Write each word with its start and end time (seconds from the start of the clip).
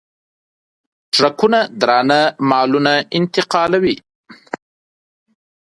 ټرکونه 1.13 1.59
درانه 1.81 2.21
مالونه 2.49 2.93
انتقالوي. 3.17 3.95